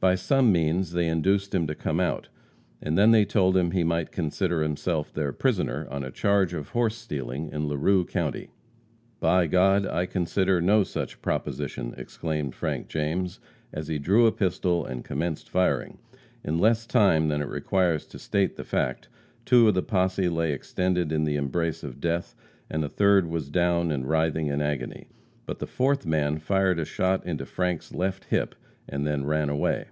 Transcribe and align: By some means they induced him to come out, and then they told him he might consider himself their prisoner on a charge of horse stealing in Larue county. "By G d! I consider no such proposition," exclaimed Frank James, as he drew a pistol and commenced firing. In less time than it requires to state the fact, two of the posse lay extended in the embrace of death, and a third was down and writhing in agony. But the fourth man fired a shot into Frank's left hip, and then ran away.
By 0.00 0.16
some 0.16 0.50
means 0.50 0.94
they 0.94 1.06
induced 1.06 1.54
him 1.54 1.68
to 1.68 1.76
come 1.76 2.00
out, 2.00 2.28
and 2.82 2.98
then 2.98 3.12
they 3.12 3.24
told 3.24 3.56
him 3.56 3.70
he 3.70 3.84
might 3.84 4.10
consider 4.10 4.60
himself 4.60 5.12
their 5.14 5.32
prisoner 5.32 5.86
on 5.92 6.02
a 6.02 6.10
charge 6.10 6.54
of 6.54 6.70
horse 6.70 6.96
stealing 6.96 7.50
in 7.52 7.68
Larue 7.68 8.04
county. 8.04 8.50
"By 9.20 9.46
G 9.46 9.52
d! 9.52 9.58
I 9.88 10.06
consider 10.06 10.60
no 10.60 10.82
such 10.82 11.22
proposition," 11.22 11.94
exclaimed 11.96 12.52
Frank 12.56 12.88
James, 12.88 13.38
as 13.72 13.86
he 13.86 14.00
drew 14.00 14.26
a 14.26 14.32
pistol 14.32 14.84
and 14.84 15.04
commenced 15.04 15.48
firing. 15.48 15.98
In 16.42 16.58
less 16.58 16.84
time 16.84 17.28
than 17.28 17.40
it 17.40 17.46
requires 17.48 18.04
to 18.06 18.18
state 18.18 18.56
the 18.56 18.64
fact, 18.64 19.08
two 19.44 19.68
of 19.68 19.74
the 19.74 19.84
posse 19.84 20.28
lay 20.28 20.52
extended 20.52 21.12
in 21.12 21.22
the 21.22 21.36
embrace 21.36 21.84
of 21.84 22.00
death, 22.00 22.34
and 22.68 22.82
a 22.82 22.88
third 22.88 23.28
was 23.28 23.48
down 23.48 23.92
and 23.92 24.08
writhing 24.08 24.48
in 24.48 24.60
agony. 24.60 25.06
But 25.46 25.60
the 25.60 25.68
fourth 25.68 26.04
man 26.04 26.38
fired 26.38 26.80
a 26.80 26.84
shot 26.84 27.24
into 27.24 27.46
Frank's 27.46 27.94
left 27.94 28.24
hip, 28.24 28.56
and 28.88 29.06
then 29.06 29.24
ran 29.24 29.48
away. 29.48 29.86